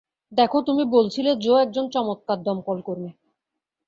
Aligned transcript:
দেখো, 0.31 0.57
তুমি 0.61 0.83
বলেছিলে 0.93 1.31
জো 1.35 1.53
একজন 1.57 1.85
চমৎকার 1.89 2.37
দমকলকর্মী। 2.43 3.11